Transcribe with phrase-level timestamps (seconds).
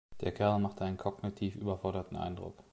[0.21, 2.63] Der Kerl macht einen kognitiv überforderten Eindruck.